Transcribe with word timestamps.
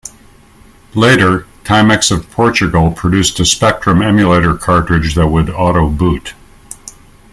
Later, 0.95 1.45
Timex 1.63 2.09
of 2.09 2.27
Portugal 2.31 2.89
produced 2.91 3.39
a 3.39 3.45
Spectrum 3.45 4.01
emulator 4.01 4.55
cartridge 4.57 5.13
that 5.13 5.27
would 5.27 5.51
auto-boot. 5.51 6.33